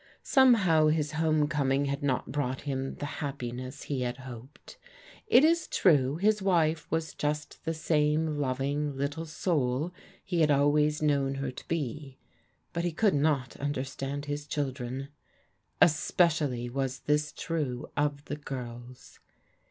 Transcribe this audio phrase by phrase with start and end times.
[0.23, 4.79] Somehow his home corn had not brought him the happiness he had hoped.
[5.31, 9.93] II true his wife was just the same loving little soul
[10.25, 12.17] he I always known her to be,
[12.73, 15.09] but he could not understand children.
[15.79, 19.19] Especially was this true of the girls.